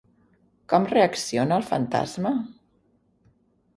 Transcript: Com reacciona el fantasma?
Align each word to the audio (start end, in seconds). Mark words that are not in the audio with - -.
Com 0.73 0.87
reacciona 0.93 1.59
el 1.61 1.67
fantasma? 1.73 2.33